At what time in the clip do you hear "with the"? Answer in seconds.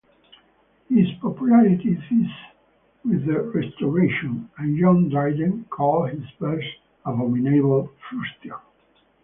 3.05-3.39